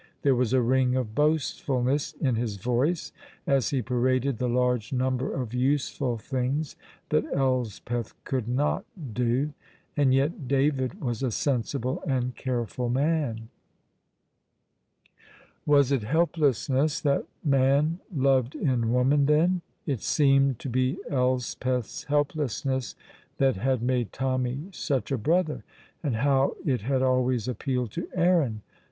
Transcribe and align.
There 0.23 0.33
was 0.33 0.51
a 0.51 0.63
ring 0.63 0.95
of 0.95 1.13
boastfulness 1.13 2.13
in 2.13 2.33
his 2.35 2.55
voice 2.57 3.11
as 3.45 3.69
he 3.69 3.83
paraded 3.83 4.39
the 4.39 4.49
large 4.49 4.91
number 4.91 5.31
of 5.31 5.53
useful 5.53 6.17
things 6.17 6.75
that 7.09 7.23
Elspeth 7.31 8.15
could 8.23 8.47
not 8.47 8.83
do. 9.13 9.53
And 9.95 10.11
yet 10.11 10.47
David 10.47 10.99
was 11.01 11.21
a 11.21 11.29
sensible 11.29 12.01
and 12.07 12.35
careful 12.35 12.89
man. 12.89 13.49
Was 15.67 15.91
it 15.91 16.01
helplessness 16.01 16.99
that 17.01 17.27
man 17.43 17.99
loved 18.11 18.55
in 18.55 18.91
woman, 18.91 19.27
then? 19.27 19.61
It 19.85 20.01
seemed 20.01 20.57
to 20.61 20.69
be 20.69 20.97
Elspeth's 21.11 22.05
helplessness 22.05 22.95
that 23.37 23.55
had 23.55 23.83
made 23.83 24.11
Tommy 24.11 24.69
such 24.71 25.11
a 25.11 25.17
brother, 25.19 25.63
and 26.01 26.15
how 26.15 26.55
it 26.65 26.81
had 26.81 27.03
always 27.03 27.47
appealed 27.47 27.91
to 27.91 28.09
Aaron! 28.15 28.63